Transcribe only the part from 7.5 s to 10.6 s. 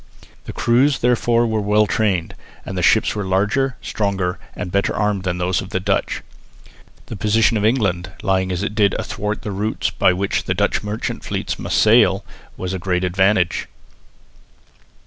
of England, lying as it did athwart the routes by which the